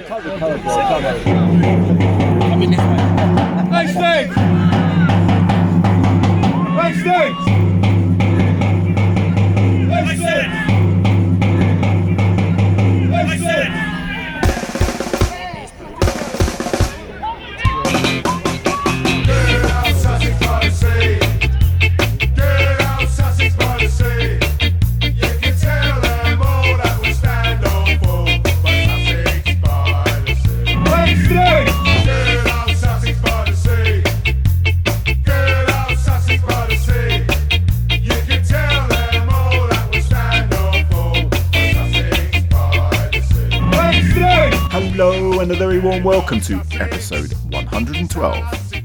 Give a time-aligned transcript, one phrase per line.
[0.00, 0.16] Nice
[3.92, 4.36] things!
[6.74, 7.49] Nice things!
[45.50, 48.36] And a very warm welcome to episode 112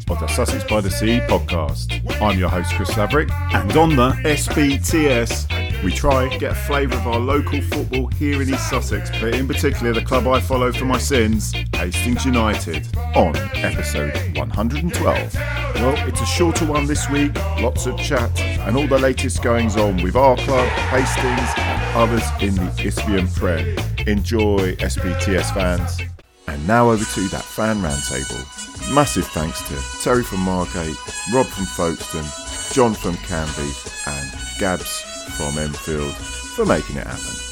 [0.10, 2.02] of the Sussex by the Sea podcast.
[2.20, 7.06] I'm your host, Chris Laverick, and on the SBTS, we try get a flavour of
[7.06, 10.86] our local football here in East Sussex, but in particular the club I follow for
[10.86, 15.36] my sins, Hastings United, on episode 112.
[15.36, 19.78] Well, it's a shorter one this week, lots of chat, and all the latest goings
[19.78, 23.78] on with our club, Hastings, and others in the Isthmian Prem.
[24.08, 26.15] Enjoy, SBTS fans.
[26.48, 28.94] And now over to that fan roundtable.
[28.94, 30.96] Massive thanks to Terry from Margate,
[31.34, 32.26] Rob from Folkestone,
[32.72, 33.72] John from Canvey,
[34.08, 35.02] and Gabs
[35.38, 37.46] from Enfield for making it happen.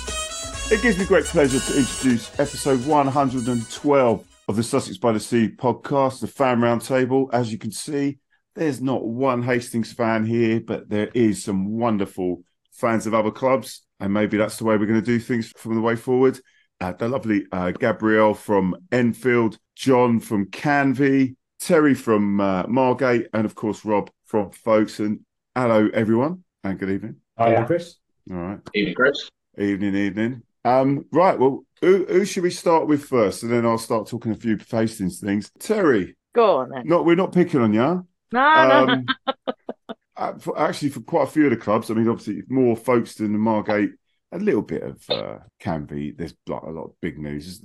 [0.72, 5.50] It gives me great pleasure to introduce episode 112 of the Sussex by the Sea
[5.50, 7.30] podcast, the fan roundtable.
[7.34, 8.20] As you can see,
[8.56, 13.86] there's not one Hastings fan here, but there is some wonderful fans of other clubs,
[14.00, 16.40] and maybe that's the way we're going to do things from the way forward.
[16.84, 23.46] Uh, the lovely uh, Gabriel from Enfield, John from Canvey, Terry from uh, Margate, and
[23.46, 25.22] of course Rob from Folkestone.
[25.56, 27.16] Hello, everyone, and good evening.
[27.38, 27.96] Hi, Chris.
[28.30, 29.30] All right, Evening, Chris.
[29.58, 30.42] evening, evening.
[30.66, 34.34] Um, right, well, who, who should we start with first, and then I'll start talking
[34.34, 35.52] a few Hastings things.
[35.60, 36.86] Terry, Go on then.
[36.86, 37.80] not we're not picking on you.
[37.80, 38.94] No, no, no.
[38.94, 39.06] Um,
[40.18, 43.28] uh, for- actually, for quite a few of the clubs, I mean, obviously more Folkestone
[43.28, 43.92] and Margate,
[44.34, 46.18] a little bit of uh, Canvey.
[46.18, 47.62] There's like a lot of big news.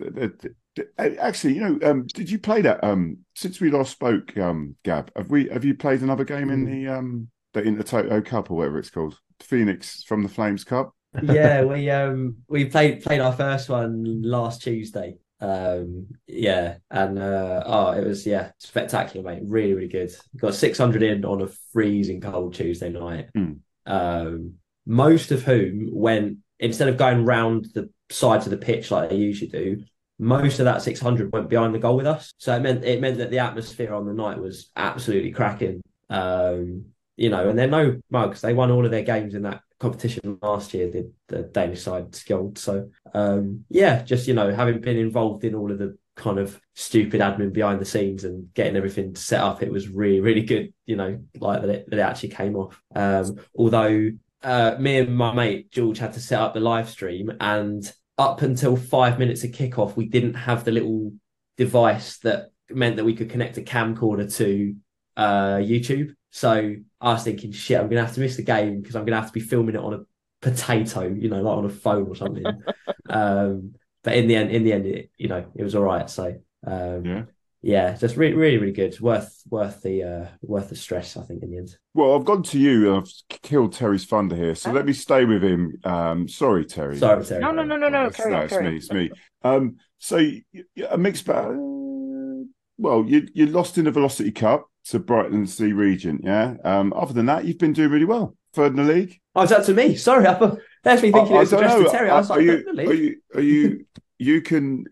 [0.98, 2.82] Actually, you know, um, did you play that?
[2.84, 6.64] Um, since we last spoke, um, Gab, have we have you played another game in
[6.64, 10.94] the um the Intertoto Cup or whatever it's called, Phoenix from the Flames Cup?
[11.22, 15.16] yeah, we um we played played our first one last Tuesday.
[15.40, 19.42] Um yeah, and uh oh it was yeah, spectacular, mate.
[19.44, 20.12] Really, really good.
[20.36, 23.28] Got 600 in on a freezing cold Tuesday night.
[23.36, 23.60] Mm.
[23.86, 24.54] Um
[24.86, 29.16] most of whom went instead of going round the sides of the pitch like they
[29.16, 29.84] usually do,
[30.18, 32.32] most of that 600 went behind the goal with us.
[32.38, 35.82] So it meant it meant that the atmosphere on the night was absolutely cracking.
[36.10, 36.86] Um
[37.16, 38.40] you know, and they're no mugs.
[38.40, 42.14] They won all of their games in that competition last year, the, the Danish side
[42.14, 42.58] skilled.
[42.58, 46.60] So um yeah, just you know, having been involved in all of the kind of
[46.74, 50.74] stupid admin behind the scenes and getting everything set up, it was really, really good,
[50.84, 52.82] you know, like that it, that it actually came off.
[52.94, 54.10] Um although
[54.42, 58.42] uh me and my mate George had to set up the live stream and up
[58.42, 61.12] until five minutes of kickoff, we didn't have the little
[61.56, 64.74] device that meant that we could connect a camcorder to
[65.16, 66.14] uh YouTube.
[66.30, 69.20] So I was thinking, shit, I'm gonna have to miss the game because I'm gonna
[69.20, 70.00] have to be filming it on a
[70.42, 72.44] potato, you know, like on a phone or something.
[73.08, 76.08] um, but in the end, in the end, it, you know, it was all right.
[76.10, 77.22] So um, Yeah.
[77.60, 78.98] Yeah, just really, really, really good.
[79.00, 81.16] Worth, worth the, uh, worth the stress.
[81.16, 81.76] I think in the end.
[81.92, 82.88] Well, I've gone to you.
[82.94, 85.74] and I've killed Terry's thunder here, so let me stay with him.
[85.82, 86.96] Um, sorry, Terry.
[86.98, 87.40] Sorry, Terry.
[87.40, 88.06] No, no, no, no, no.
[88.06, 88.76] It's, Carry no, it's carry me.
[88.76, 89.10] It's me.
[89.42, 91.46] Um, so y- y- a mixed bag.
[91.46, 92.44] uh,
[92.78, 96.20] Well, you you lost in the Velocity Cup to Brightlingsea Regent.
[96.24, 96.54] Yeah.
[96.64, 98.36] Um, other than that, you've been doing really well.
[98.54, 99.18] Third in the league.
[99.34, 99.96] Oh, is that to me?
[99.96, 101.90] Sorry, I thought that's me thinking it was don't addressed to.
[101.90, 102.10] Terry.
[102.10, 102.64] I was are like, you?
[102.66, 103.16] "Really?" Are you?
[103.34, 103.84] Are you?
[104.20, 104.84] You can.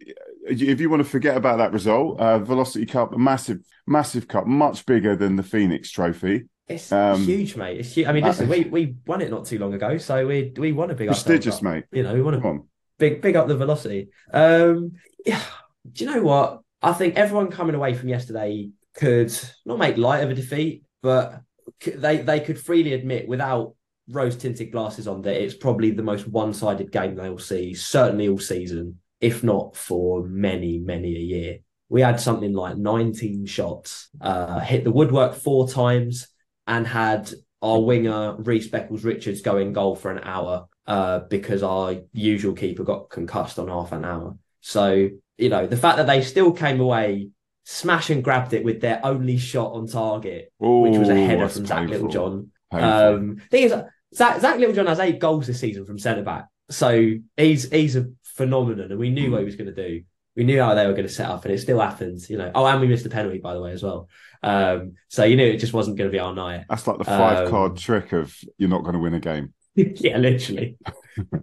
[0.48, 4.46] If you want to forget about that result, uh, Velocity Cup, a massive, massive cup,
[4.46, 6.44] much bigger than the Phoenix Trophy.
[6.68, 7.80] It's Um, huge, mate.
[7.80, 8.06] It's huge.
[8.06, 10.72] I mean, uh, listen, we we won it not too long ago, so we we
[10.72, 11.62] won a big Prestigious, up.
[11.62, 11.84] mate.
[11.92, 12.60] You know, we want to
[12.98, 14.08] big big up the velocity.
[14.32, 14.92] Um,
[15.24, 15.42] yeah.
[15.90, 16.60] Do you know what?
[16.82, 19.32] I think everyone coming away from yesterday could
[19.64, 21.40] not make light of a defeat, but
[21.84, 23.74] they they could freely admit without
[24.08, 28.28] rose tinted glasses on that it's probably the most one sided game they'll see, certainly
[28.28, 31.58] all season, if not for many many a year.
[31.88, 36.26] We had something like 19 shots, uh, hit the woodwork four times,
[36.66, 37.30] and had
[37.62, 42.54] our winger Reece Beckles Richards go in goal for an hour uh, because our usual
[42.54, 44.36] keeper got concussed on half an hour.
[44.60, 47.30] So, you know, the fact that they still came away,
[47.64, 51.48] smash and grabbed it with their only shot on target, which was a Ooh, header
[51.48, 51.94] from Zach painful.
[51.94, 52.50] Littlejohn.
[52.72, 52.90] Painful.
[52.90, 53.74] Um, thing is,
[54.14, 56.46] Zach, Zach Littlejohn has eight goals this season from centre back.
[56.68, 60.02] So he's he's a phenomenon, and we knew what he was going to do.
[60.36, 62.20] we knew how they were going to set up, and it still happened.
[62.28, 62.50] You know.
[62.54, 64.08] Oh, and we missed the penalty by the way as well.
[64.42, 66.64] Um, so you knew it just wasn't going to be our night.
[66.68, 69.52] That's like the five Um, card trick of you're not going to win a game.
[69.74, 70.76] yeah, literally.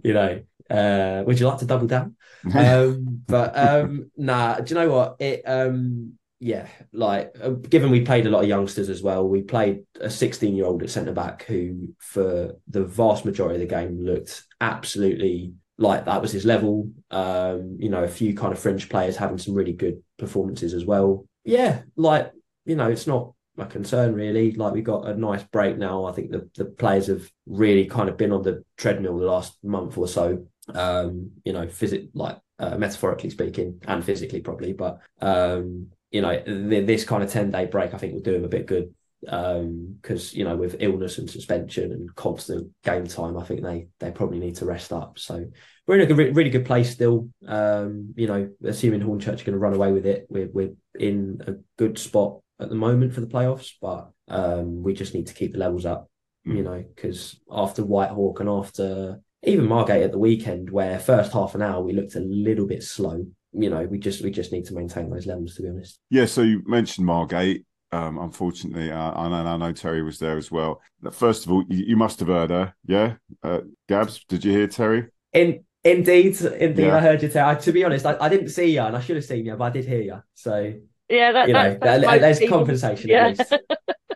[0.02, 0.42] you know.
[0.70, 2.16] Uh, would you like to double down?
[2.54, 5.16] um, but um, nah, do you know what?
[5.18, 9.42] It um, yeah, like uh, given we played a lot of youngsters as well, we
[9.42, 13.74] played a 16 year old at centre back who, for the vast majority of the
[13.74, 16.90] game, looked absolutely like that was his level.
[17.10, 20.84] Um, you know, a few kind of fringe players having some really good performances as
[20.84, 21.26] well.
[21.44, 22.32] Yeah, like
[22.64, 24.52] you know, it's not a concern really.
[24.52, 26.04] Like we got a nice break now.
[26.04, 29.62] I think the the players have really kind of been on the treadmill the last
[29.62, 30.46] month or so.
[30.72, 36.40] Um, you know, physic like uh, metaphorically speaking and physically probably, but um, you know,
[36.40, 38.94] th- this kind of ten day break I think will do him a bit good.
[39.28, 43.86] Um, because you know, with illness and suspension and constant game time, I think they
[44.00, 45.18] they probably need to rest up.
[45.18, 45.44] So
[45.86, 47.28] we're in a good, really good place still.
[47.46, 51.42] Um, you know, assuming Hornchurch are going to run away with it, we're we're in
[51.46, 55.34] a good spot at the moment for the playoffs, but um, we just need to
[55.34, 56.08] keep the levels up.
[56.46, 56.64] You Mm.
[56.64, 61.62] know, because after Whitehawk and after even Margate at the weekend, where first half an
[61.62, 63.26] hour we looked a little bit slow.
[63.52, 65.54] You know, we just we just need to maintain those levels.
[65.54, 67.64] To be honest, Yeah, so you mentioned Margate.
[67.94, 70.80] Um, unfortunately, uh, and I know Terry was there as well.
[71.12, 73.14] First of all, you, you must have heard her, yeah?
[73.40, 75.06] Uh, Gabs, did you hear Terry?
[75.32, 76.96] in indeed, indeed, Yeah.
[76.96, 77.28] I heard you.
[77.28, 77.48] Tell.
[77.48, 79.54] I, to be honest, I, I didn't see you, and I should have seen you,
[79.54, 80.22] but I did hear you.
[80.34, 80.74] So
[81.08, 83.28] Yeah, that, you know, that, that's there's people- compensation yeah.
[83.28, 83.54] at least.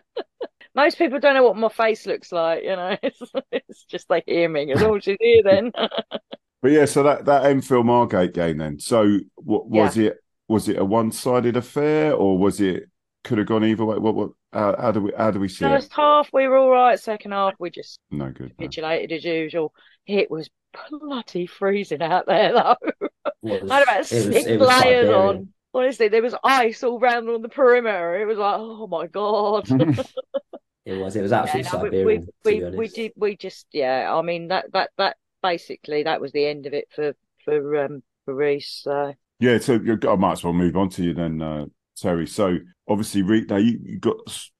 [0.75, 2.97] Most people don't know what my face looks like, you know.
[3.03, 3.21] It's,
[3.51, 4.71] it's just they hear me.
[4.73, 5.71] As all she's hear then.
[6.61, 8.79] But yeah, so that that Enfield Margate game then.
[8.79, 10.17] So what was it?
[10.49, 12.83] Was it a one sided affair, or was it
[13.23, 13.97] could have gone either way?
[13.97, 14.31] What what?
[14.53, 15.69] How, how do we how do we see it?
[15.69, 16.99] First half we were all right.
[16.99, 18.53] Second half we just No good.
[18.59, 18.65] no.
[18.65, 19.73] capitulated as usual.
[20.07, 20.49] It was
[20.89, 22.75] bloody freezing out there though.
[23.41, 25.13] Was- I had about six was layers Siberian.
[25.13, 25.53] on.
[25.73, 28.19] Honestly, there was ice all round on the perimeter.
[28.21, 29.69] It was like, oh my god.
[30.85, 31.15] It was.
[31.15, 32.21] It was absolutely Yeah, no, we, Siberian.
[32.25, 32.77] to we, be we, honest.
[32.79, 36.65] we did we just yeah I mean that that that basically that was the end
[36.65, 37.13] of it for
[37.45, 41.13] for um for Reese so Yeah, so I might as well move on to you
[41.13, 41.65] then, uh,
[41.99, 42.27] Terry.
[42.27, 42.57] So
[42.87, 44.17] obviously, Re- now you, you got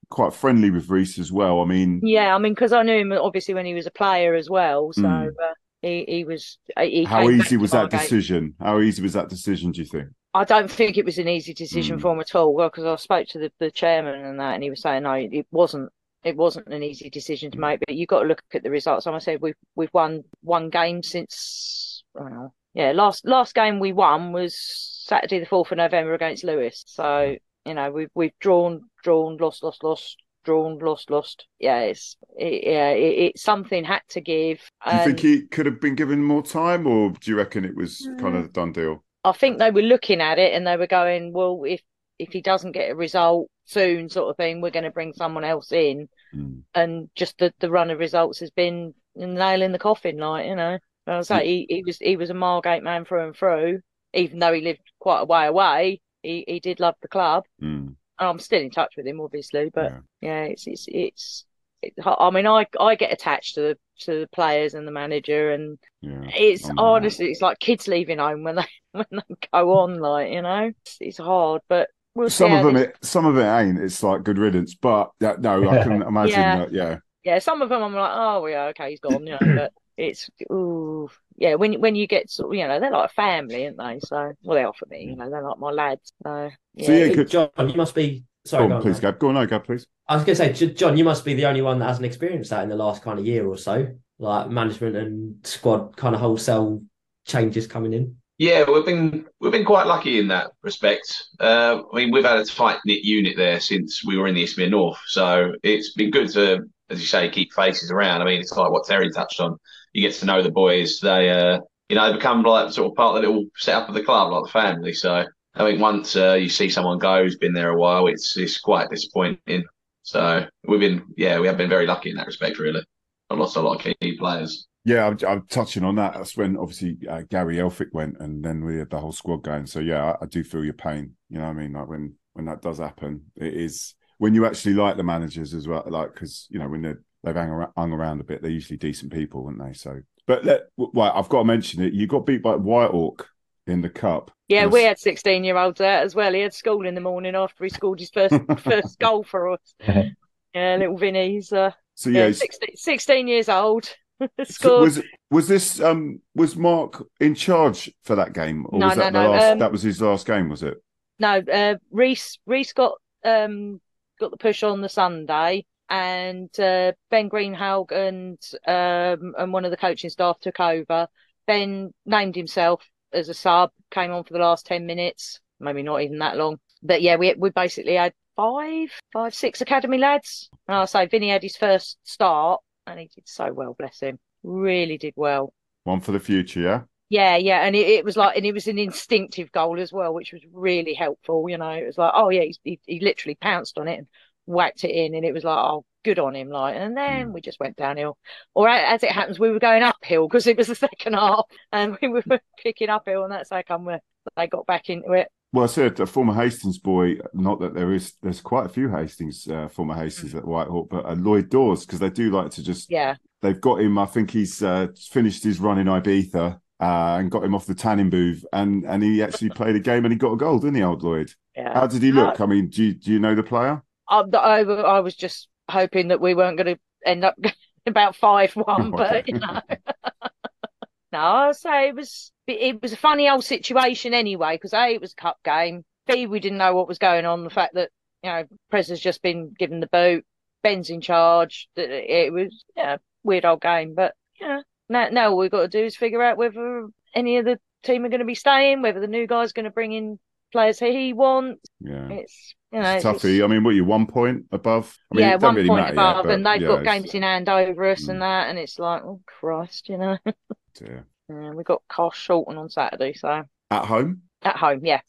[0.09, 1.61] quite friendly with Reese as well.
[1.61, 4.33] I mean, yeah I mean because I knew him obviously when he was a player
[4.35, 5.27] as well so Mm.
[5.29, 5.53] uh,
[5.83, 8.01] he he was he how easy was that Margate.
[8.01, 8.55] decision?
[8.59, 9.71] How easy was that decision?
[9.71, 10.07] Do you think?
[10.33, 12.01] I don't think it was an easy decision Mm.
[12.01, 14.63] for him at all well because I spoke to the, the chairman and that and
[14.63, 15.89] he was saying no it wasn't
[16.23, 17.61] it wasn't an easy decision to Mm.
[17.61, 20.23] make but you've got to look at the results and I said we've we've won
[20.41, 25.77] one game since know yeah last last game we won was Saturday the 4th of
[25.77, 27.35] November against Lewes so
[27.65, 32.63] you know we've we've drawn drawn lost lost lost drawn lost lost yeah it's it,
[32.65, 34.59] yeah it, it something had to give
[34.89, 37.75] Do you think he could have been given more time, or do you reckon it
[37.75, 39.03] was kind of a done deal?
[39.23, 41.81] I think they were looking at it and they were going, well, if
[42.17, 45.43] if he doesn't get a result soon, sort of thing, we're going to bring someone
[45.43, 46.09] else in.
[46.35, 46.63] Mm.
[46.75, 50.45] And just the, the run of results has been a nail in the coffin, like
[50.45, 50.77] you know.
[51.07, 53.79] And I was like, he, he was he was a Margate man through and through,
[54.13, 56.01] even though he lived quite a way away.
[56.23, 57.45] He he did love the club.
[57.61, 57.95] Mm.
[58.19, 59.99] And I'm still in touch with him, obviously, but Yeah.
[60.21, 61.45] yeah, it's it's it's.
[61.81, 65.51] It, I mean, I I get attached to the to the players and the manager,
[65.51, 66.31] and Yeah.
[66.35, 70.31] it's I'm, honestly, it's like kids leaving home when they when they go on, like
[70.31, 73.79] you know, it's, it's hard, but we'll Some of them, it, some of it ain't.
[73.79, 76.57] It's like good riddance, but yeah, no, I can imagine Yeah.
[76.59, 76.73] that.
[76.73, 79.71] Yeah, yeah, some of them I'm like, oh yeah, okay, he's gone, you know, but
[79.97, 83.65] it's ooh, yeah, when when you get sort of, you know, they're like a family,
[83.65, 83.99] aren't they?
[84.05, 86.11] So well, they are for me, you know, they're like my lads.
[86.23, 88.23] So yeah, So, yeah, it- good- John, you must be.
[88.45, 88.99] Sorry, go go on, on, please.
[88.99, 89.19] Gab.
[89.19, 89.85] Go on, no, Gab, please.
[90.07, 92.49] I was going to say, John, you must be the only one that hasn't experienced
[92.49, 96.21] that in the last kind of year or so, like management and squad kind of
[96.21, 96.81] wholesale
[97.27, 98.15] changes coming in.
[98.37, 101.25] Yeah, we've been we've been quite lucky in that respect.
[101.39, 104.43] Uh, I mean, we've had a tight knit unit there since we were in the
[104.43, 108.21] Isthmian North, so it's been good to, as you say, keep faces around.
[108.21, 109.57] I mean, it's like what Terry touched on.
[109.93, 110.99] You get to know the boys.
[110.99, 113.95] They, uh, you know, they become like sort of part of the little setup of
[113.95, 114.93] the club, like the family.
[114.93, 118.37] So I think once uh, you see someone go who's been there a while, it's
[118.37, 119.63] it's quite disappointing.
[120.03, 122.83] So we've been, yeah, we have been very lucky in that respect, really.
[123.29, 124.67] I lost a lot of key players.
[124.85, 126.13] Yeah, I'm, I'm touching on that.
[126.15, 129.67] That's when obviously uh, Gary Elphick went, and then we had the whole squad going.
[129.67, 131.15] So yeah, I, I do feel your pain.
[131.29, 131.73] You know what I mean?
[131.73, 135.67] Like when when that does happen, it is when you actually like the managers as
[135.67, 135.83] well.
[135.85, 138.77] Like because you know when they're, they've hung around, hung around a bit, they're usually
[138.77, 139.73] decent people, aren't they?
[139.73, 141.93] So, but let, right, I've got to mention it.
[141.93, 143.25] You got beat by White Whitehawk
[143.67, 144.31] in the cup.
[144.47, 144.73] yeah, Yes.
[144.73, 146.33] we had sixteen year olds there as well.
[146.33, 149.75] He had school in the morning after he scored his first first goal for us.
[150.55, 153.87] Yeah, little Vinny's uh, So yeah, yeah, 16, 16 years old.
[154.43, 154.81] Scored.
[154.81, 159.11] Was was this um was Mark in charge for that game, or No, was that
[159.13, 159.43] no, the no, last?
[159.53, 160.81] um, that was his last game, was it?
[161.19, 163.79] No, uh, Reese Reese got um
[164.19, 169.71] got the push on the Sunday, and uh, Ben Greenhalgh and um and one of
[169.71, 171.07] the coaching staff took over.
[171.47, 176.01] Ben named himself as a sub, came on for the last ten minutes, maybe not
[176.01, 176.57] even that long.
[176.83, 180.49] But yeah, we we basically had five, five, six academy lads.
[180.67, 184.19] And I'll say Vinny had his first start, and he did so well, bless him.
[184.43, 185.53] Really did well.
[185.83, 186.81] One for the future, yeah.
[187.09, 190.13] Yeah, yeah, and it, it was like, and it was an instinctive goal as well,
[190.13, 191.49] which was really helpful.
[191.49, 194.07] You know, it was like, oh yeah, he's, he he literally pounced on it and
[194.49, 196.49] whacked it in, and it was like, oh, good on him.
[196.49, 198.17] Like, and then we just went downhill,
[198.53, 201.97] or as it happens, we were going uphill because it was the second half, and
[202.01, 202.23] we were
[202.63, 203.95] picking uphill, and that's how come we
[204.35, 205.29] they got back into it.
[205.51, 207.17] Well, I said a former Hastings boy.
[207.33, 211.05] Not that there is, there's quite a few Hastings uh, former Hastings at Whitehawk, but
[211.05, 212.91] uh, Lloyd Dawes because they do like to just.
[212.91, 213.97] Yeah, They've got him.
[213.97, 217.75] I think he's uh, finished his run in Ibiza uh, and got him off the
[217.75, 220.75] tanning booth, and and he actually played a game and he got a goal, didn't
[220.75, 221.31] he, old Lloyd?
[221.55, 221.73] yeah.
[221.73, 222.39] How did he look?
[222.41, 223.81] I mean, do you, do you know the player?
[224.09, 227.35] I, I, I was just hoping that we weren't going to end up
[227.85, 229.61] about five one, but you know.
[231.11, 235.01] no, I'll say it was it was a funny old situation anyway because a it
[235.01, 235.83] was a cup game.
[236.07, 237.43] B we didn't know what was going on.
[237.43, 237.91] The fact that
[238.23, 240.25] you know Prez has just been given the boot,
[240.63, 241.69] Ben's in charge.
[241.75, 244.61] That it was yeah weird old game, but yeah.
[244.91, 248.05] Now, now all we've got to do is figure out whether any of the team
[248.05, 250.19] are going to be staying, whether the new guy's going to bring in
[250.51, 251.61] players he wants.
[251.79, 252.09] Yeah.
[252.09, 253.43] It's you know It's toughy.
[253.43, 254.97] I mean, what are you one point above?
[255.11, 256.83] I mean, yeah, it one really point matter yet, above, but and they've yeah, got
[256.83, 258.09] games in hand over us Mm.
[258.09, 260.17] and that, and it's like, oh Christ, you know.
[260.75, 261.05] dear.
[261.29, 265.01] Yeah, we got Carshalton on Saturday, so At home, at home, yeah.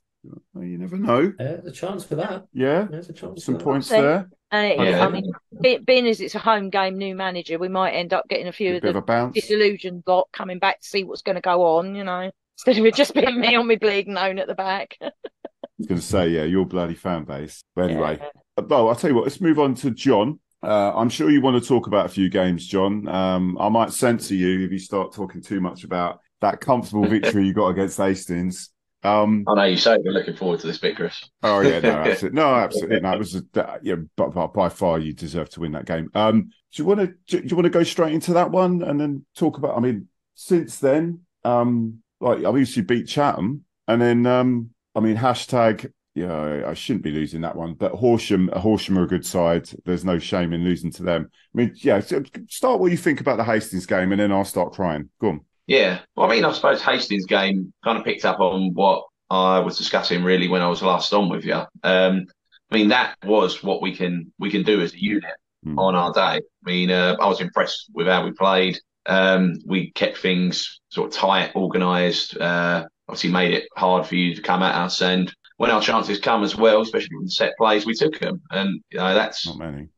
[0.53, 1.21] well, you never know.
[1.39, 2.45] Yeah, there's a chance for that.
[2.53, 3.45] Yeah, There's a chance.
[3.45, 3.65] some for that.
[3.65, 3.97] points See?
[3.97, 4.29] there.
[4.53, 5.07] And it, Yeah.
[5.07, 5.33] I mean,
[5.85, 8.73] being as it's a home game, new manager, we might end up getting a few
[8.73, 11.41] A of bit of the a disillusioned lot coming back to see what's going to
[11.41, 14.47] go on, you know, instead of it just being me on my bleeding own at
[14.49, 14.99] the back.
[15.81, 17.65] I was going to say, yeah, your bloody fan base.
[17.75, 18.29] But anyway, Yeah.
[18.59, 19.25] Uh, well, I'll tell you what.
[19.25, 20.39] Let's move on to John.
[20.63, 23.09] Uh, I'm sure you want to talk about a few games, John.
[23.09, 27.47] Um, I might censor you if you start talking too much about that comfortable victory
[27.47, 28.69] you got against Hastings.
[29.03, 31.31] Um, I know you say you're looking forward to this bit, Chris.
[31.43, 33.13] Oh yeah, no, absolutely, no, absolutely, no.
[33.13, 36.11] It was a, yeah, but, but by far you deserve to win that game.
[36.15, 39.01] Um, do you want to do you want to go straight into that one and
[39.01, 39.79] then talk about?
[39.79, 45.93] I mean, since then, um, like obviously beat Chatham, and then um, I mean hashtag.
[46.15, 49.71] Yeah, I shouldn't be losing that one, but Horsham, Horsham are a good side.
[49.85, 51.31] There's no shame in losing to them.
[51.33, 52.01] I mean, yeah.
[52.01, 55.09] So start what you think about the Hastings game, and then I'll start crying.
[55.21, 55.41] Go on.
[55.69, 56.01] Yeah.
[56.17, 59.79] Well, I mean, I suppose Hastings game kind of picked up on what I was
[59.79, 61.55] discussing really when I was last on with you.
[61.85, 62.27] Um,
[62.73, 65.79] I mean, that was what we can we can do as a unit Hmm.
[65.79, 66.21] on our day.
[66.21, 68.81] I mean, uh, I was impressed with how we played.
[69.07, 72.37] Um, we kept things sort of tight, organised.
[72.37, 75.03] Uh, obviously, made it hard for you to come at us.
[75.03, 78.41] And when our chances come as well, especially from the set plays, we took them.
[78.51, 79.47] And you know, that's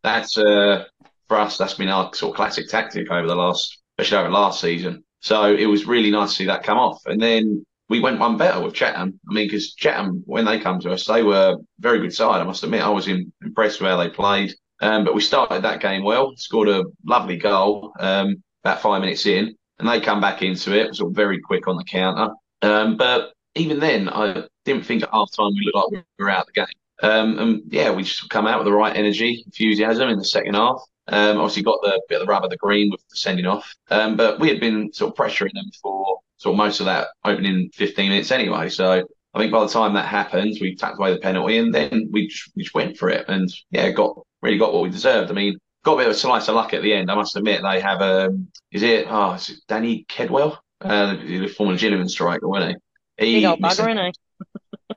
[0.03, 0.85] that's uh,
[1.29, 1.57] for us.
[1.57, 5.05] That's been our sort of classic tactic over the last, especially over last season.
[5.21, 7.01] So it was really nice to see that come off.
[7.07, 9.21] And then we went one better with Chatham.
[9.31, 12.41] I mean, because Chatham, when they come to us, they were a very good side.
[12.41, 14.55] I must admit, I was in, impressed with how they played.
[14.81, 19.27] Um, but we started that game well, scored a lovely goal um, about five minutes
[19.27, 22.33] in, and they come back into it, sort of very quick on the counter.
[22.63, 26.31] Um, but even then, I didn't think at half time we looked like we were
[26.31, 26.67] out of the game.
[27.03, 30.55] Um, and yeah, we just come out with the right energy, enthusiasm in the second
[30.55, 30.81] half.
[31.09, 33.75] Um, obviously got the bit of the rub of the green with the sending off.
[33.91, 37.09] Um, but we had been sort of pressuring them for sort of most of that
[37.25, 38.69] opening 15 minutes anyway.
[38.69, 39.05] So
[39.35, 42.29] I think by the time that happened, we tucked away the penalty and then we
[42.29, 45.31] just, we just went for it and yeah, got really got what we deserved.
[45.31, 47.11] I mean, got a bit of a slice of luck at the end.
[47.11, 50.59] I must admit they have um is it oh is it Danny Kedwell?
[50.81, 52.77] Uh, the former Gillingham striker, wasn't
[53.19, 53.35] he?
[53.35, 54.17] Big old missed a- bugger, isn't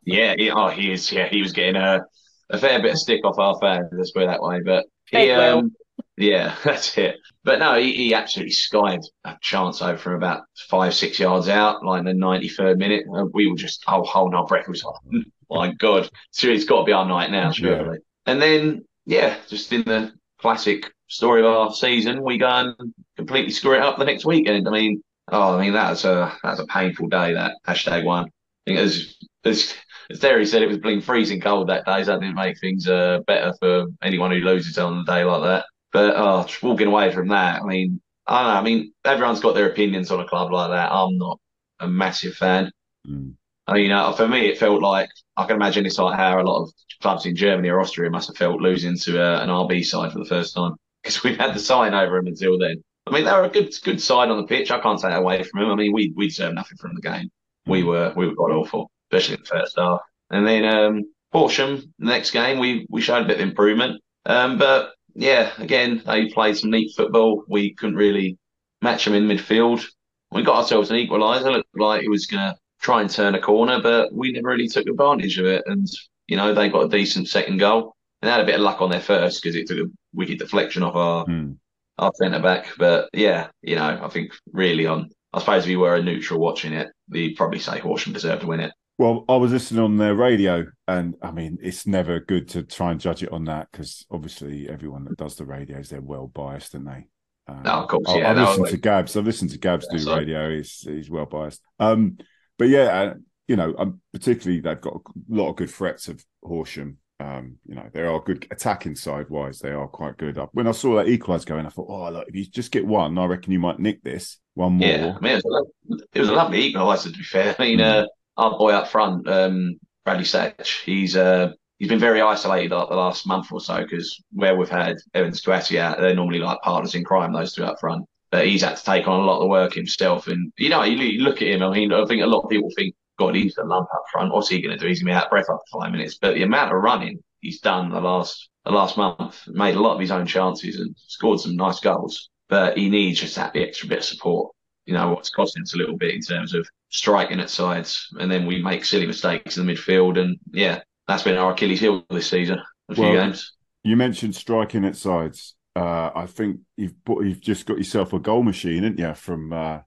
[0.06, 0.14] he?
[0.18, 1.12] yeah, he, oh, he is.
[1.12, 2.02] Yeah, he was getting a,
[2.50, 3.90] a fair bit of stick off our fans.
[3.92, 4.62] Let's put it that way.
[4.62, 5.76] But he, um,
[6.18, 7.18] yeah, that's it.
[7.44, 11.86] But no, he, he absolutely skied a chance over from about five, six yards out,
[11.86, 13.06] like in the ninety third minute.
[13.06, 14.66] And we were just oh, holding our breath.
[14.68, 18.00] It was like, my God, so it's got to be our night now, surely.
[18.26, 20.12] And then, yeah, just in the
[20.46, 24.68] classic story of our season, we go and completely screw it up the next weekend.
[24.68, 27.34] I mean, oh, I mean that's a that's a painful day.
[27.34, 28.26] That hashtag one.
[28.26, 28.30] I
[28.68, 29.74] think as as
[30.12, 32.88] as Terry said, it was bling freezing cold that day, so that didn't make things
[32.88, 35.66] uh, better for anyone who loses on a day like that.
[35.92, 38.60] But oh, walking away from that, I mean, I don't know.
[38.60, 40.92] I mean, everyone's got their opinions on a club like that.
[40.92, 41.40] I'm not
[41.80, 42.72] a massive fan.
[43.08, 43.34] Mm.
[43.68, 46.40] I mean, you know, for me, it felt like I can imagine it's like how
[46.40, 49.50] a lot of clubs in Germany or Austria must have felt losing to uh, an
[49.50, 52.84] RB side for the first time because we've had the sign over them until then.
[53.08, 54.72] I mean, they were a good good side on the pitch.
[54.72, 55.72] I can't take that away from them.
[55.72, 57.30] I mean, we we deserved nothing from the game.
[57.68, 60.02] We were we were god awful, especially in the first half.
[60.32, 64.02] And then um, Horsham, the next game, we we showed a bit of improvement.
[64.26, 67.44] Um, but yeah, again, they played some neat football.
[67.48, 68.38] We couldn't really
[68.82, 69.86] match them in midfield.
[70.32, 71.52] We got ourselves an equaliser.
[71.52, 74.68] Looked like it was going to try and turn a corner, but we never really
[74.68, 75.64] took advantage of it.
[75.66, 75.88] And
[76.28, 77.96] you know, they got a decent second goal.
[78.22, 80.40] And they had a bit of luck on their first because it took a wicked
[80.40, 81.52] deflection off our Hmm.
[81.98, 82.68] our centre back.
[82.78, 85.10] But yeah, you know, I think really on.
[85.34, 88.48] I suppose if you were a neutral watching it, you'd probably say Horsham deserved to
[88.48, 88.72] win it.
[88.98, 92.92] Well, I was listening on their radio, and I mean, it's never good to try
[92.92, 96.74] and judge it on that because obviously everyone that does the radios they're well biased,
[96.76, 97.08] aren't they?
[97.48, 99.18] Um, No, of course, I- yeah, listened I- to Gabs.
[99.18, 100.56] I've listened to Gabs do Yeah, so- radio.
[100.56, 101.62] He's he's well biased.
[101.80, 102.18] Um,
[102.58, 103.14] but yeah,
[103.48, 106.98] you know, um, particularly they've got a lot of good threats of Horsham.
[107.20, 109.60] Um, you know, they are good attacking side wise.
[109.60, 110.38] They are quite good.
[110.52, 113.18] When I saw that equalize going, I thought, oh, look, if you just get one,
[113.18, 114.88] I reckon you might nick this one more.
[114.88, 117.56] Yeah, I mean, it was a, it was a lovely equaliser to be fair.
[117.58, 122.22] I mean, uh, our boy up front, um, Bradley Satch, he's uh, he's been very
[122.22, 126.40] isolated like the last month or so because where we've had Evans out, they're normally
[126.40, 128.06] like partners in crime, those two up front.
[128.36, 130.84] But he's had to take on a lot of the work himself, and you know,
[130.84, 131.64] you, you look at him.
[131.64, 134.34] I mean, I think a lot of people think, God, he's a lump up front.
[134.34, 134.88] What's he going to do?
[134.88, 136.18] He's going to be out of breath after five minutes.
[136.18, 139.94] But the amount of running he's done the last the last month, made a lot
[139.94, 142.30] of his own chances and scored some nice goals.
[142.50, 144.52] But he needs just that extra bit of support
[144.86, 148.08] you know, what's costing us a little bit in terms of striking at sides.
[148.20, 150.20] And then we make silly mistakes in the midfield.
[150.20, 152.60] And yeah, that's been our Achilles heel this season.
[152.90, 153.52] A few Well, games.
[153.84, 155.56] You mentioned striking at sides.
[155.76, 159.14] Uh, I think you've put, you've just got yourself a goal machine, haven't you?
[159.14, 159.80] From uh,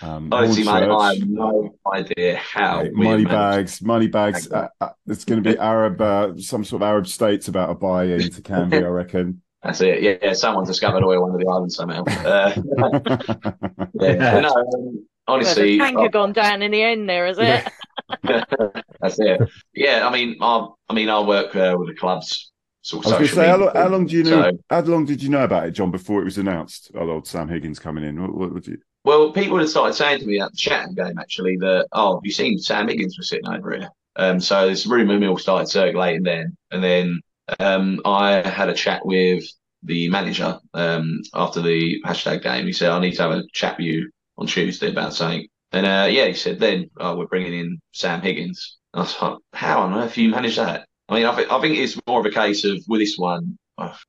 [0.00, 2.82] um, Honestly, mate, I have no idea how.
[2.82, 4.50] Mate, we money bags, money bags.
[4.50, 7.74] Uh, uh, it's going to be Arab, uh, some sort of Arab states about to
[7.74, 9.42] buy into Canvey, I reckon.
[9.62, 10.02] That's it.
[10.02, 12.02] Yeah, yeah, someone discovered oil under the island somehow.
[12.04, 12.52] Uh,
[14.00, 14.32] yeah.
[14.32, 17.68] But no, um, honestly, There's a tanker gone down in the end there, is it?
[19.00, 19.40] that's it.
[19.72, 22.51] Yeah, I mean, I, I mean, I work uh, with the clubs.
[22.82, 24.50] Sort I was social say, how, how long do you know?
[24.50, 26.90] So- how long did you know about it, John, before it was announced?
[26.94, 28.20] Oh, old Sam Higgins coming in.
[28.20, 28.78] What, what would you?
[29.04, 32.24] Well, people had started saying to me at the Chatham game actually that, oh, have
[32.24, 33.90] you seen Sam Higgins was sitting over here?
[34.16, 37.20] Um, so this rumour mill started circulating then, and then
[37.58, 39.44] um, I had a chat with
[39.82, 42.66] the manager um, after the hashtag game.
[42.66, 45.46] He said, I need to have a chat with you on Tuesday about something.
[45.72, 48.78] And uh, yeah, he said, then oh, we're bringing in Sam Higgins.
[48.92, 50.86] And I was like, how on earth do you manage that?
[51.08, 53.58] I mean, I, think I think it's more of a case of with this one,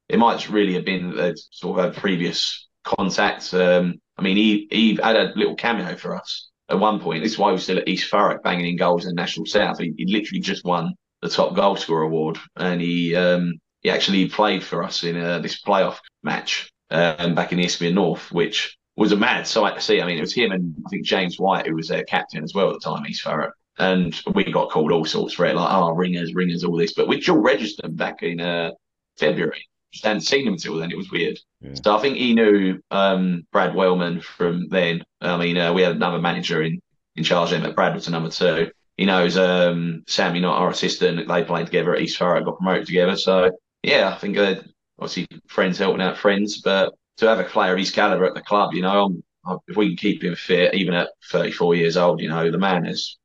[0.09, 3.53] it might really have been a, sort of a previous contact.
[3.53, 7.23] Um, I mean, he he had a little cameo for us at one point.
[7.23, 9.79] This is why was still at East Thurrock banging in goals in the National South.
[9.79, 14.27] He, he literally just won the top goal scorer award, and he um, he actually
[14.29, 18.77] played for us in uh, this playoff match um, back in the Isthmian North, which
[18.95, 20.01] was a mad sight to see.
[20.01, 22.53] I mean, it was him and I think James White who was their captain as
[22.53, 23.51] well at the time, East Thurrock.
[23.79, 26.93] And we got called all sorts for it, like, oh, ringers, ringers, all this.
[26.93, 28.71] But we dual registered them back in uh,
[29.17, 29.67] February.
[29.91, 30.91] Just hadn't seen him until then.
[30.91, 31.39] It was weird.
[31.61, 31.73] Yeah.
[31.83, 35.03] So I think he knew um, Brad Wellman from then.
[35.21, 36.79] I mean, uh, we had another manager in,
[37.15, 38.71] in charge then, but Brad was the number two.
[38.97, 41.27] He knows um, Sammy, not our assistant.
[41.27, 43.15] They played together at East Thurrock, got promoted together.
[43.15, 44.55] So yeah, I think uh,
[44.99, 48.41] obviously friends helping out friends, but to have a player of his caliber at the
[48.41, 52.21] club, you know, I'm, if we can keep him fit, even at 34 years old,
[52.21, 53.17] you know, the man has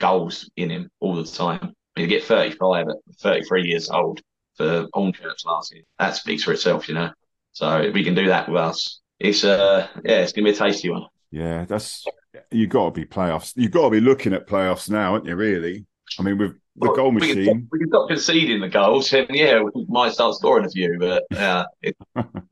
[0.00, 1.74] goals in him all the time.
[1.96, 4.20] I mean, to get 35 at 33 years old
[4.56, 7.10] for Hornchurch last year, that speaks for itself, you know.
[7.52, 10.56] So if we can do that with us, it's uh yeah, it's gonna be a
[10.56, 11.06] tasty one.
[11.30, 12.10] Yeah, that's
[12.50, 13.52] you got to be playoffs.
[13.56, 15.36] You've got to be looking at playoffs now, aren't you?
[15.36, 15.86] Really?
[16.18, 17.70] I mean, with the Well, goal we can, machine.
[17.70, 20.96] we can stop conceding the goals, and yeah, we might start scoring a few.
[20.98, 21.96] But uh, it,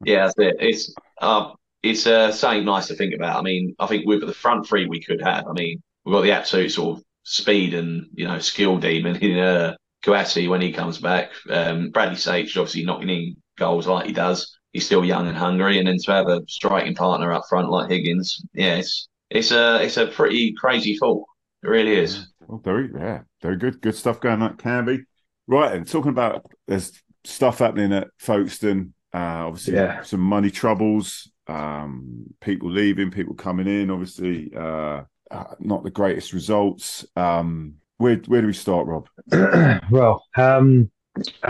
[0.04, 0.56] yeah, that's it.
[0.60, 3.38] It's um, it's uh, something nice to think about.
[3.38, 5.46] I mean, I think with the front three we could have.
[5.48, 9.38] I mean, we've got the absolute sort of speed and you know skill demon in
[9.38, 11.30] uh, Kouassi when he comes back.
[11.50, 14.58] Um, Bradley Sage obviously knocking in goals like he does.
[14.72, 17.90] He's still young and hungry, and then to have a striking partner up front like
[17.90, 21.26] Higgins, yeah, it's it's a it's a pretty crazy thought.
[21.62, 22.32] It really is.
[22.46, 23.80] Well, very yeah, very good.
[23.82, 25.04] Good stuff going on at Canvey.
[25.46, 26.92] Right, and talking about there's
[27.24, 28.94] stuff happening at Folkestone.
[29.12, 30.02] Uh, obviously, Yeah.
[30.02, 33.90] some money troubles, um, people leaving, people coming in.
[33.90, 37.06] Obviously, uh, uh, not the greatest results.
[37.16, 39.08] Um, where where do we start, Rob?
[39.90, 40.90] well, um,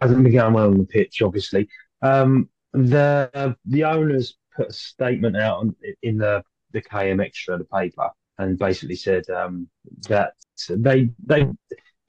[0.00, 1.68] hasn't been going well on the pitch, obviously.
[2.02, 7.64] Um, the the owners put a statement out on, in the the KM Extra, the
[7.64, 9.68] paper, and basically said um,
[10.08, 10.32] that
[10.70, 11.48] they they.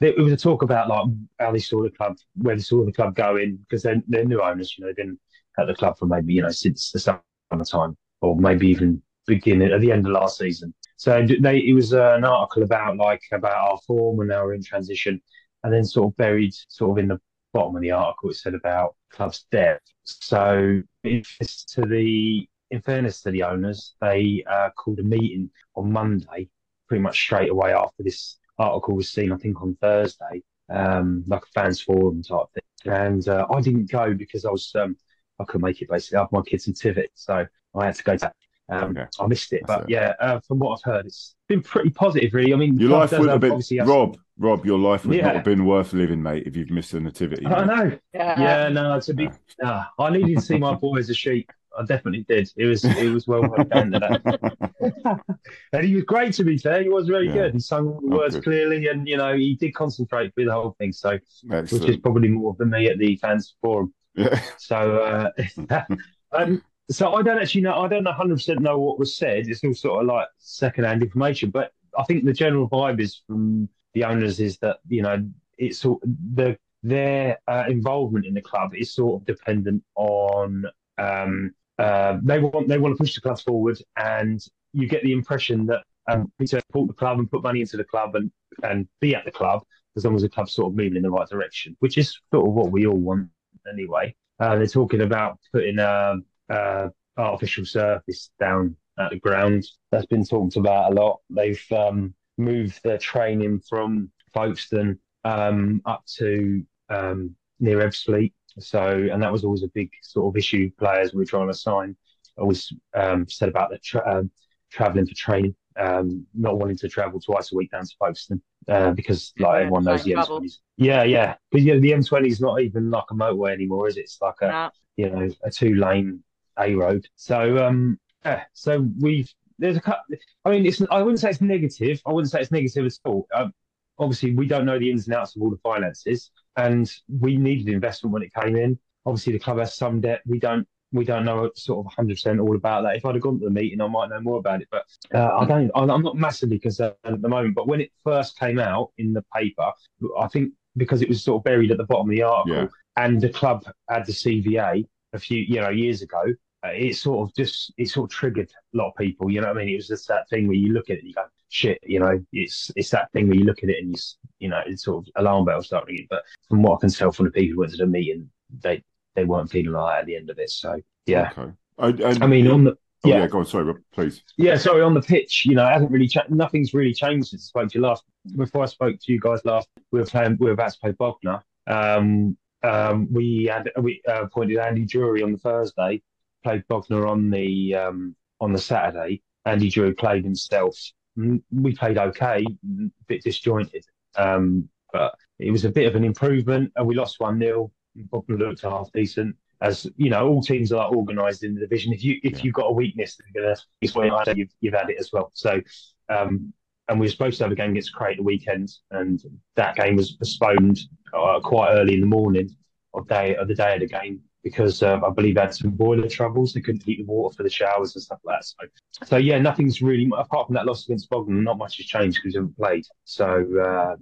[0.01, 1.07] It was a talk about like
[1.39, 4.41] how they saw the club, where they saw the club going, because they're, they're new
[4.41, 4.73] owners.
[4.77, 5.19] You know, they've been
[5.59, 9.71] at the club for maybe you know since the summer summertime, or maybe even beginning
[9.71, 10.73] at the end of last season.
[10.99, 14.53] So they it was uh, an article about like about our form when they were
[14.53, 15.21] in transition,
[15.63, 17.21] and then sort of buried sort of in the
[17.53, 19.81] bottom of the article it said about club's debt.
[20.03, 25.49] So in fairness to the in fairness to the owners, they uh, called a meeting
[25.77, 26.49] on Monday,
[26.89, 29.31] pretty much straight away after this article was seen.
[29.31, 32.93] I think on Thursday, um, like a fans forum type thing.
[32.93, 34.97] And uh, I didn't go because I was um,
[35.39, 36.17] I couldn't make it basically.
[36.17, 38.33] I have my kids in Tivit, so I had to go to.
[38.69, 39.05] Um, Okay.
[39.19, 39.93] I missed it, That's but it.
[39.93, 42.53] yeah, uh, from what I've heard, it's been pretty positive, really.
[42.53, 44.17] I mean, Your life would have have- been obviously have- Rob.
[44.37, 47.45] Rob, your life would not have been worth living, mate, if you've missed the nativity.
[47.45, 47.67] I mate.
[47.67, 47.97] know.
[48.13, 48.39] Yeah.
[48.39, 49.29] Yeah, no, to be,
[49.61, 51.51] nah, I needed to see my boy as a sheep.
[51.77, 52.49] I definitely did.
[52.57, 55.21] It was, it was well worth going to that.
[55.73, 56.33] and he was great.
[56.33, 57.33] To be fair, he was very Yeah.
[57.33, 57.53] good.
[57.53, 58.43] He sung all the Oh, words good.
[58.45, 60.91] clearly, and you know, he did concentrate through the whole thing.
[60.91, 63.93] So, which is probably more than me at the fans forum.
[64.15, 64.41] Yeah.
[64.57, 65.31] So,
[65.69, 65.85] uh,
[66.31, 67.81] um, so I don't actually know.
[67.81, 69.47] I don't 100 percent know what was said.
[69.47, 73.69] It's all sort of like second-hand information, but I think the general vibe is from
[73.93, 76.01] the owners is that you know it's sort
[76.33, 80.65] the their uh, involvement in the club is sort of dependent on
[80.97, 85.11] um, uh, they want they want to push the club forward, and you get the
[85.11, 88.31] impression that um, we support the club and put money into the club and
[88.63, 89.61] and be at the club
[89.95, 92.47] as long as the club's sort of moving in the right direction, which is sort
[92.47, 93.29] of what we all want
[93.71, 94.15] anyway.
[94.39, 96.15] Uh, they're talking about putting a,
[96.49, 99.65] uh artificial surface down at the ground.
[99.91, 101.19] That's been talked about a lot.
[101.29, 108.33] They've um, moved their training from Folkestone um, up to um, near Ebbsfleet.
[108.59, 110.69] So, and that was always a big sort of issue.
[110.79, 111.95] Players we were trying to sign
[112.37, 114.31] always um, said about the tra- um,
[114.71, 118.91] traveling for training, um, not wanting to travel twice a week down to Folkestone uh,
[118.91, 120.41] because, like Yeah, everyone knows, the same trouble.
[120.41, 120.57] M20s.
[120.77, 123.97] Yeah, yeah, because you know, the M20 is not even like a motorway anymore, is
[123.97, 124.01] it?
[124.01, 124.71] It's like a No.
[124.97, 126.23] you know a two lane
[126.59, 127.07] A road.
[127.15, 129.99] So um, yeah, so we've there's a cut.
[130.45, 132.01] I mean, it's I wouldn't say it's negative.
[132.05, 133.27] I wouldn't say it's negative at all.
[133.35, 133.53] Um,
[133.97, 137.69] obviously, we don't know the ins and outs of all the finances, and we needed
[137.69, 138.77] investment when it came in.
[139.05, 140.21] Obviously, the club has some debt.
[140.25, 142.95] We don't we don't know sort of 100% all about that.
[142.95, 144.67] If I'd have gone to the meeting, I might know more about it.
[144.71, 145.71] But uh, I don't.
[145.75, 147.55] I'm I'm not massively concerned at the moment.
[147.55, 149.71] But when it first came out in the paper,
[150.19, 152.67] I think because it was sort of buried at the bottom of the article, Yeah.
[152.97, 156.23] and the club had the CVA a few you know years ago.
[156.65, 159.31] Uh, it sort of just it sort of triggered a lot of people.
[159.31, 159.73] You know what I mean?
[159.73, 161.99] It was just that thing where you look at it and you go, "Shit," you
[161.99, 162.19] know.
[162.33, 163.97] It's it's that thing where you look at it and you
[164.39, 166.07] you know it's sort of alarm bells start ringing.
[166.09, 168.29] But from what I can tell from the people who went to the meeting,
[168.61, 168.83] they
[169.15, 170.49] they weren't feeling like at the end of it.
[170.49, 171.51] So yeah, Okay.
[171.77, 173.19] I, I, I mean on the oh, yeah.
[173.19, 173.27] yeah.
[173.27, 173.45] Go on.
[173.45, 173.73] Sorry.
[173.93, 174.21] Please.
[174.37, 176.31] yeah, sorry, on the pitch, you know, it hasn't really changed.
[176.31, 178.03] Nothing's really changed since I spoke to you last.
[178.35, 180.37] Before I spoke to you guys last, we were playing.
[180.39, 181.41] We were about to play Bognor.
[181.67, 186.01] Um, um, we had we uh, appointed Andy Drury on the Thursday,
[186.43, 189.21] played Bognor on the um, on the Saturday.
[189.45, 190.77] Andy Drury played himself.
[191.17, 196.03] Mm, We played okay, a bit disjointed, um, but it was a bit of an
[196.03, 196.71] improvement.
[196.75, 199.35] And we lost one 0 Bognor looked half decent.
[199.61, 201.91] As you know, all teams are organised in the division.
[201.93, 202.43] If you if Yeah.
[202.43, 205.31] you've got a weakness, they're gonna it's where you've you've had it as well.
[205.33, 205.59] So,
[206.07, 206.53] um,
[206.87, 209.21] and we were supposed to have a game against Crate the weekend, and
[209.55, 210.79] that game was postponed
[211.13, 212.49] uh, quite early in the morning
[212.93, 215.71] of day of the day of the game because uh, I believe they had some
[215.71, 216.53] boiler troubles.
[216.53, 218.45] They couldn't heat the water for the showers and stuff like that.
[218.45, 221.41] So, so yeah, nothing's really apart from that loss against Bognor.
[221.41, 222.85] Not much has changed because we haven't played.
[223.03, 223.95] So, uh,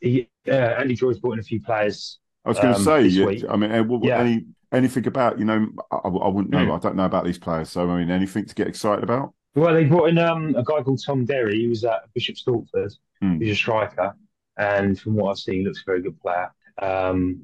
[0.00, 2.18] he, uh, Andy Joy's brought in a few players.
[2.44, 3.06] I was going to Um, say.
[3.06, 3.50] Yeah.
[3.50, 4.18] I mean, uh, what- Yeah.
[4.20, 5.66] any anything about you know?
[5.90, 6.64] I, I wouldn't know.
[6.66, 6.76] Mm.
[6.76, 7.68] I don't know about these players.
[7.70, 9.34] So I mean, anything to get excited about?
[9.54, 11.58] Well, they brought in um, a guy called Tom Derry.
[11.58, 12.92] He was at Bishop Stortford.
[13.20, 13.38] Hmm.
[13.38, 14.14] He's a striker,
[14.56, 16.50] and from what I've seen, he looks a very good player.
[16.80, 17.42] Um,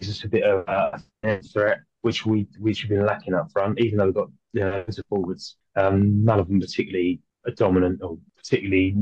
[0.00, 3.78] he's just a bit of a threat, which we which we've been lacking up front.
[3.80, 7.20] Even though we've got you know, forwards, um, none of them particularly
[7.56, 8.96] dominant or particularly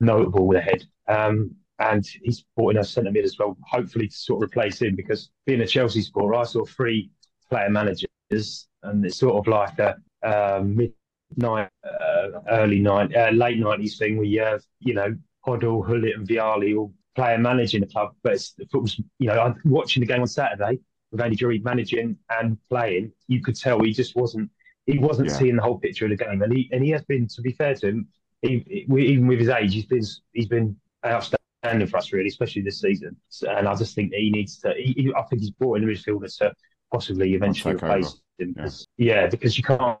[0.00, 0.84] notable with a head.
[1.06, 4.82] Um, and he's brought in a centre mid as well, hopefully to sort of replace
[4.82, 7.10] him because being a Chelsea supporter, I saw three
[7.48, 10.92] player managers, and it's sort of like a um, mid
[11.36, 15.14] night, uh, early night, uh, late nineties thing where you have, you know,
[15.46, 18.08] Hoddle, Gullit, and Vialli all player managing the club.
[18.22, 20.78] But it's, the football's, you know, I'm watching the game on Saturday
[21.10, 23.12] with Andy Drury managing and playing.
[23.26, 24.50] You could tell he just wasn't,
[24.86, 25.36] he wasn't Yeah.
[25.38, 27.52] seeing the whole picture of the game, and he and he has been, to be
[27.52, 28.08] fair to him,
[28.42, 32.62] he, he- even with his age, he's been he's been outstanding for us really, especially
[32.62, 33.16] this season.
[33.42, 34.72] And I just think that he needs to.
[34.76, 36.54] He, I think he's brought in a midfielder to
[36.92, 38.54] possibly eventually replace him.
[38.56, 38.62] Yeah.
[38.62, 39.98] Because, yeah, because you can't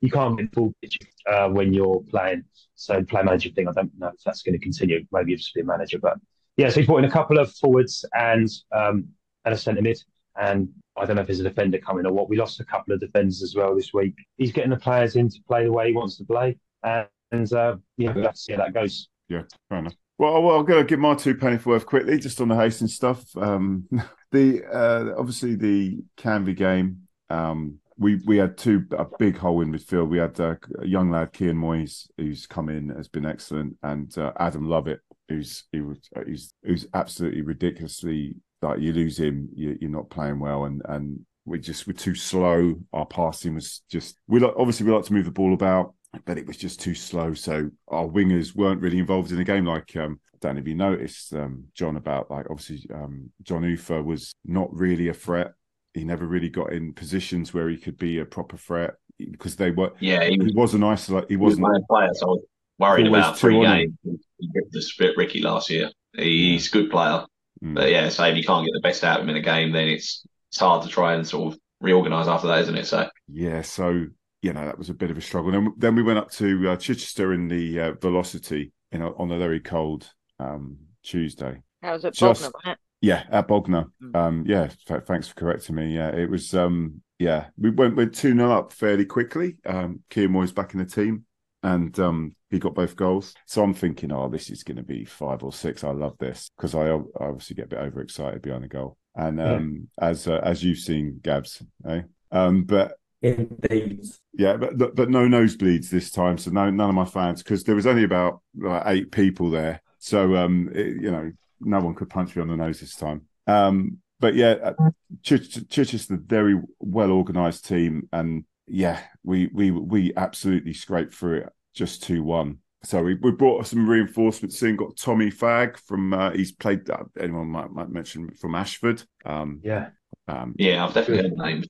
[0.00, 0.98] you can't get full pitch
[1.32, 2.44] uh, when you're playing.
[2.74, 4.98] So play manager thing, I don't know if that's going to continue.
[5.10, 6.18] Maybe it'll just be a manager, but
[6.56, 6.68] yeah.
[6.68, 9.08] So he's brought in a couple of forwards and um,
[9.44, 9.98] and a centre mid.
[10.36, 12.28] and I don't know if there's a defender coming or what.
[12.28, 14.14] We lost a couple of defenders as well this week.
[14.36, 17.76] He's getting the players in to play the way he wants to play, and, uh,
[17.96, 19.08] yeah, we'll have to see how that goes.
[19.28, 19.94] Yeah, fair enough.
[20.18, 22.94] Well, well, going to give my two penny for worth quickly, just on the Hastings
[22.94, 23.24] stuff.
[23.36, 23.88] Um,
[24.30, 27.08] the uh, obviously the Canvey game.
[27.30, 30.08] Um, we we had two a big hole in midfield.
[30.08, 34.16] We had uh, a young lad, Kian Moyes, who's come in, has been excellent, and
[34.16, 39.48] uh, Adam Lovett, who's he was uh, who's who's absolutely ridiculously like you lose him,
[39.54, 42.74] you, you're not playing well, and and we just were too slow.
[42.92, 46.38] Our passing was just we like obviously we like to move the ball about, but
[46.38, 47.34] it was just too slow.
[47.34, 49.66] So our wingers weren't really involved in the game.
[49.66, 53.64] Like um, I don't know if you noticed, um, John, about like obviously um, John
[53.64, 55.52] Ufa was not really a threat.
[55.92, 59.70] He never really got in positions where he could be a proper threat because they
[59.70, 59.92] were.
[60.00, 61.28] Yeah, he He was, wasn't isolated.
[61.28, 61.68] He he was wasn't.
[61.68, 62.40] my player, so
[62.78, 63.92] worried Always about three games.
[64.02, 65.90] He ripped the spit Ricky last year.
[66.16, 67.24] He's a good player.
[67.62, 67.74] Mm.
[67.74, 69.72] But yeah, so if you can't get the best out of him in a game,
[69.72, 72.86] then it's it's hard to try and sort of reorganise after that, isn't it?
[72.86, 74.06] So Yeah, so
[74.42, 75.52] you know that was a bit of a struggle.
[75.52, 79.30] Then, then we went up to uh, Chichester in the uh, Velocity in a, on
[79.32, 81.62] a very cold um, Tuesday.
[81.82, 82.78] That was at Just- Bognor, it?
[83.00, 83.86] Yeah, at Bognor.
[84.02, 84.16] Mm.
[84.16, 85.94] Um, yeah, th- thanks for correcting me.
[85.94, 86.54] Yeah, it was.
[86.54, 89.56] Um, yeah, we went went two 0 up fairly quickly.
[89.66, 91.26] Um, Keir Moyes back in the team,
[91.64, 93.34] and um, he got both goals.
[93.46, 95.82] So I'm thinking, oh, this is going to be five or six.
[95.82, 98.96] I love this because I, I obviously get a bit overexcited behind the goal.
[99.16, 99.54] And Yeah.
[99.54, 102.02] um, as uh, as you've seen, Gabs, eh?
[102.30, 104.04] Um, but Indeed.
[104.34, 106.36] yeah, but but no nosebleeds this time.
[106.38, 109.80] So no, none of my fans because there was only about like, eight people there.
[109.98, 113.22] So um, it, you know, no one could punch me on the nose this time.
[113.46, 114.90] Um, but yeah, uh,
[115.22, 121.48] Ch- Chichester, very well organised team, and yeah, we we we absolutely scraped through it,
[121.74, 122.58] just two one.
[122.82, 124.76] So we, we brought some reinforcements in.
[124.76, 126.88] Got Tommy Fag from uh, he's played.
[126.88, 129.02] Uh, anyone might might mention from Ashford.
[129.24, 129.88] Um, Yeah,
[130.28, 131.64] um, yeah, I've definitely heard the name.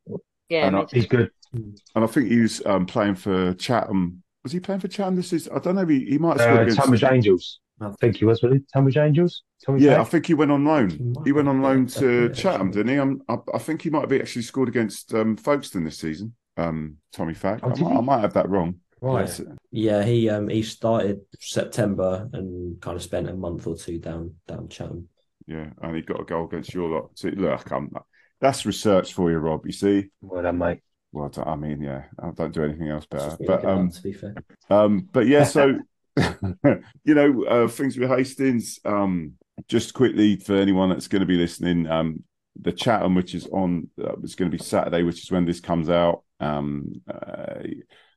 [0.49, 1.31] Yeah, And I- he's good.
[1.53, 4.23] and I think he was um, playing for Chatham.
[4.43, 5.17] Was he playing for Chatham?
[5.17, 5.87] This is I don't know.
[5.87, 6.81] He, he might have scored Uh, against.
[6.81, 7.61] Tonbridge Angels.
[7.81, 8.61] I think he was, was he?
[8.73, 9.43] Tonbridge Angels?
[9.65, 11.15] Tonbridge Yeah, I think he went on loan.
[11.25, 12.99] He went on loan to Chatham, didn't he?
[12.99, 16.35] Um, I, I think he might have actually scored against um, Folkestone this season.
[16.57, 17.61] Um, Tommy Fack.
[17.63, 17.97] Oh, I, might.
[17.97, 18.77] I might have that wrong.
[19.01, 19.27] Right.
[19.27, 19.41] Yes.
[19.71, 24.35] Yeah, he um he started September and kind of spent a month or two down
[24.47, 25.09] down Chatham.
[25.47, 27.11] Yeah, and he got a goal against your lot.
[27.15, 27.91] So, look, I'm,
[28.41, 29.67] that's research for you, Rob.
[29.67, 30.07] You see.
[30.23, 30.81] Well done, mate.
[31.13, 33.37] Well, I I mean, yeah, I don't do anything else better.
[33.39, 34.35] But good luck, um, to be fair.
[34.71, 35.79] Um, but yeah, so
[36.17, 38.81] you know, uh, things with Hastings.
[38.85, 39.35] Um,
[39.69, 42.25] just quickly for anyone that's going to be listening, um,
[42.61, 45.61] the Chatham, which is on, uh, it's going to be Saturday, which is when this
[45.61, 46.24] comes out.
[46.41, 47.63] Um, uh,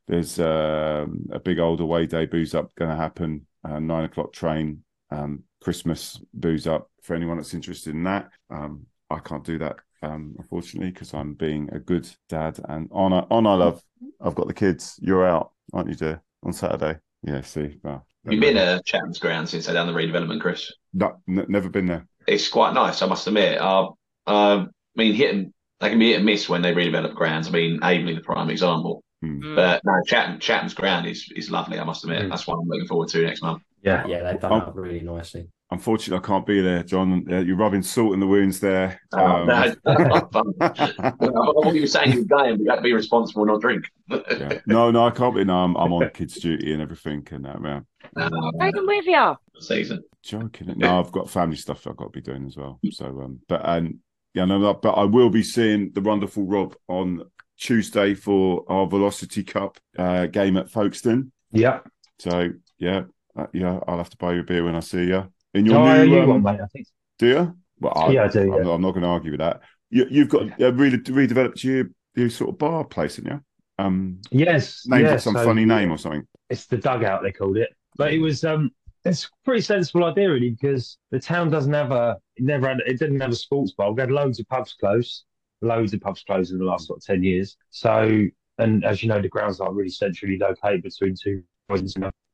[0.06, 3.46] there's um a big old away day booze up going to happen.
[3.64, 8.28] Uh, nine o'clock train, um, Christmas booze up for anyone that's interested in that.
[8.50, 9.76] Um, I can't do that.
[10.02, 13.82] Um, unfortunately, because I'm being a good dad and on a, on I love.
[14.20, 14.98] I've got the kids.
[15.02, 16.22] You're out, aren't you, dear?
[16.44, 16.98] On Saturday.
[17.22, 17.78] Yeah, see.
[17.82, 20.72] Well, You've been at Chatham's ground since I done the redevelopment, Chris.
[20.92, 22.06] No, n- never been there.
[22.26, 23.58] It's quite nice, I must admit.
[23.58, 23.88] Uh,
[24.26, 27.48] uh, I mean, hit and they can be hit and miss when they redevelop grounds.
[27.48, 29.02] I mean, Aveley the prime example.
[29.24, 29.56] Mm.
[29.56, 31.78] But no, Chatham, Chatham's ground is is lovely.
[31.78, 32.30] I must admit, Mm.
[32.30, 33.62] that's one I'm looking forward to next month.
[33.82, 34.06] Yeah.
[34.06, 35.48] Yeah, they've done that really nicely.
[35.70, 37.26] Unfortunately, I can't be there, John.
[37.30, 38.98] Uh, you're rubbing salt in the wounds there.
[39.12, 42.92] Oh, Um, no, I thought you were saying you were going, you had to be
[42.94, 43.84] responsible and not drink.
[44.08, 44.60] yeah.
[44.66, 45.44] No, no, I can't be.
[45.44, 47.26] No, I'm, I'm on kids' duty and everything.
[47.32, 47.84] And that, man,
[48.16, 49.36] Uh, Take them with you.
[49.60, 50.02] season.
[50.22, 50.72] joking.
[50.76, 52.80] No, I've got family stuff I've got to be doing as well.
[52.90, 53.98] So, um, but and
[54.34, 57.22] yeah, no, but I will be seeing the wonderful Rob on
[57.58, 61.32] Tuesday for our Velocity Cup uh, game at Folkestone.
[61.52, 61.80] Yeah.
[62.18, 63.02] So yeah,
[63.36, 65.32] uh, yeah, I'll have to buy you a beer when I see you.
[65.54, 66.60] In your Oh, new, um, one, mate.
[66.62, 66.86] I think.
[67.18, 67.56] do you?
[67.80, 68.72] Well, I, Yeah, I do, I'm, yeah.
[68.72, 69.60] I'm not going to argue with that.
[69.90, 73.40] You, you've got uh, really redeveloped your your sort of bar place, haven't you?
[73.78, 74.82] Um, Yes.
[74.86, 76.26] named yeah, some so- funny name or something.
[76.50, 78.70] It's the dugout they called it, but it was um,
[79.04, 82.78] it's a pretty sensible idea really because the town doesn't have a, it never had,
[82.86, 83.90] it didn't have a sports bar.
[83.90, 85.24] We've had loads of pubs closed,
[85.62, 87.56] loads of pubs closed in the last sort of ten years.
[87.70, 88.26] So,
[88.58, 91.42] and as you know, the grounds aren't really centrally located between two.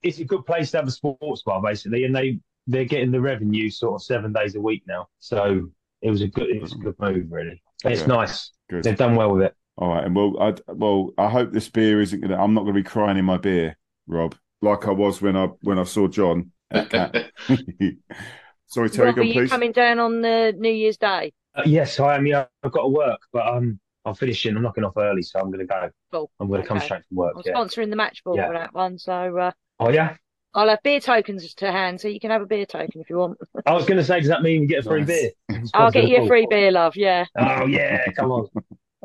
[0.02, 3.20] It's a good place to have a sports bar basically, and they they're getting the
[3.20, 5.06] revenue sort of seven days a week now.
[5.18, 5.68] So
[6.02, 7.62] it was a good, it was a good move really.
[7.84, 8.06] It's Yeah.
[8.06, 8.52] nice.
[8.70, 8.84] Good.
[8.84, 9.54] They've done well with it.
[9.76, 12.38] All right, and well, I well, I hope this beer isn't going to.
[12.38, 15.46] I'm not going to be crying in my beer, Rob, like I was when I
[15.62, 16.52] when I saw John.
[18.66, 19.50] Sorry, Terry, Rob, go are you please.
[19.50, 21.32] coming down on the New Year's Day?
[21.54, 22.26] Uh, yes, I am.
[22.26, 24.56] Yeah, I've got to work, but um, I'm finishing.
[24.56, 25.88] I'm knocking off early, so I'm going to go.
[26.12, 26.30] Cool.
[26.40, 27.34] I'm going to come straight from work.
[27.36, 27.54] I'm Yeah.
[27.54, 28.48] sponsoring the match ball Yeah.
[28.48, 30.16] for that one, so uh, Oh yeah.
[30.56, 33.16] I'll have beer tokens to hand, so you can have a beer token if you
[33.16, 33.38] want.
[33.66, 35.08] I was going to say, does that mean you get a free Nice.
[35.48, 35.60] beer?
[35.74, 36.96] I'll get you a free beer, love.
[36.96, 37.24] Yeah.
[37.38, 38.48] Oh yeah, come on.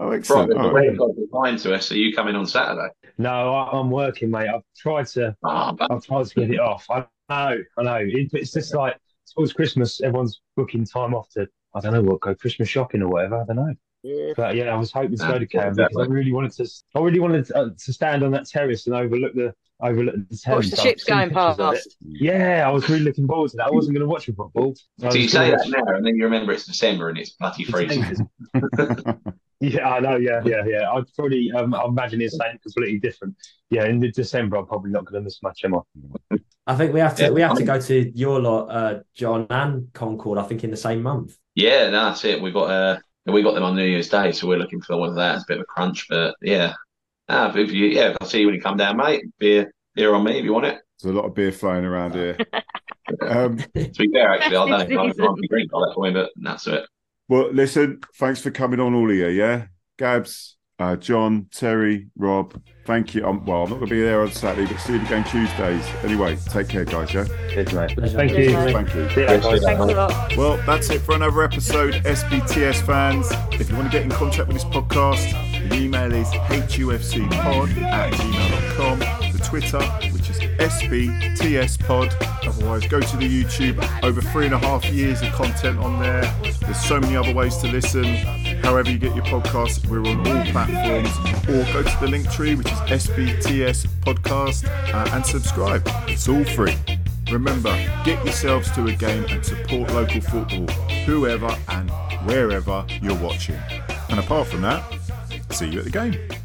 [0.01, 0.53] Oh, Right, excellent.
[0.53, 0.89] All right.
[0.91, 1.91] we've got behind to us.
[1.91, 2.87] Are you coming on Saturday?
[3.17, 4.47] No, I, I'm working, mate.
[4.47, 6.85] I've tried to, but I've tried to get it off.
[6.89, 7.95] I know, I know.
[7.95, 8.97] It, it's just like
[9.33, 13.09] towards Christmas, everyone's booking time off to, I don't know what, go Christmas shopping or
[13.09, 13.41] whatever.
[13.41, 13.73] I don't know.
[14.03, 14.33] Yeah.
[14.35, 16.69] But yeah, I was hoping to go to yeah, Canvey because I really wanted to.
[16.95, 20.37] I really wanted to, uh, to stand on that terrace and overlook the overlook the
[20.37, 20.55] Thames.
[20.55, 21.75] Watch the I've ships going pictures of it.
[21.75, 21.97] past.
[22.01, 23.67] Yeah, I was really looking forward to that.
[23.67, 24.73] I wasn't going to watch the football.
[25.03, 27.65] I so you say that now, and then you remember it's December and it's bloody
[27.65, 28.29] freezing.
[29.61, 30.15] Yeah, I know.
[30.15, 30.91] Yeah, yeah, yeah.
[30.91, 33.35] I'd probably um, I'm imagining it's something completely different.
[33.69, 36.37] Yeah, in the December, I'm probably not going to miss much, am I?
[36.65, 38.67] I think we have to Yeah, we have I to mean- go to your lot,
[38.67, 40.37] uh, Jon and Concord.
[40.37, 41.37] I think in the same month.
[41.55, 42.41] Yeah, no, that's it.
[42.41, 45.09] We got uh, we got them on New Year's Day, so we're looking for one
[45.09, 45.35] of that.
[45.35, 46.73] It's a bit of a crunch, but yeah.
[47.27, 49.23] Ah, if you, yeah, I'll see you when you come down, mate.
[49.39, 50.79] Beer, beer on me if you want it.
[51.01, 52.37] There's a lot of beer flowing around here.
[53.23, 54.75] Um, To be fair, actually, I don't know.
[54.75, 55.25] I season.
[55.25, 56.85] can't drink all that for me, but that's it.
[57.29, 59.27] Well, listen, thanks for coming on, all of you.
[59.27, 59.67] Yeah,
[59.99, 62.59] Gabs, uh, Jon, Terry, Rob.
[62.85, 63.23] Thank you.
[63.23, 65.85] Um, well, I'm not going to be there on Saturday, but see you again Tuesdays.
[66.03, 67.13] Anyway, take care, guys.
[67.13, 67.95] Yeah, Cheers, mate.
[67.95, 68.17] Pleasure.
[68.17, 68.51] Thank you.
[68.51, 69.09] thank you.
[69.09, 69.61] See you later, guys.
[69.61, 70.37] Thanks a lot.
[70.37, 73.27] Well, that's it for another episode, SBTS fans.
[73.61, 78.13] If you want to get in contact with this podcast, the email is hufcpod at
[78.13, 78.99] gmail.com.
[79.33, 79.77] The Twitter,
[80.59, 82.15] which is SBTSpod.
[82.47, 84.03] Otherwise, go to the YouTube.
[84.03, 86.21] Over three and a half years of content on there.
[86.61, 88.03] There's so many other ways to listen.
[88.63, 91.09] However, you get your podcasts, we're on all platforms.
[91.47, 95.83] Or go to the link tree, which is SBTS Podcast, uh, and subscribe.
[96.07, 96.75] It's all free.
[97.31, 97.71] Remember,
[98.03, 100.67] get yourselves to a game and support local football,
[101.05, 101.91] whoever and
[102.25, 103.59] wherever you're watching.
[104.09, 104.83] And apart from that,
[105.51, 106.38] see you at the game.